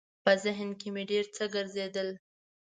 په 0.23 0.31
ذهن 0.43 0.69
کې 0.79 0.87
مې 0.93 1.03
ډېر 1.11 1.25
څه 1.35 1.43
ګرځېدل. 1.55 2.09